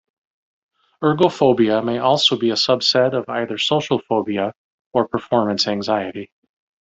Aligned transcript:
Ergophobia 1.03 1.85
may 1.85 1.99
also 1.99 2.35
be 2.35 2.49
a 2.49 2.55
subset 2.55 3.13
of 3.13 3.29
either 3.29 3.59
social 3.59 3.99
phobia 3.99 4.51
or 4.93 5.07
performance 5.07 5.67
anxiety. 5.67 6.31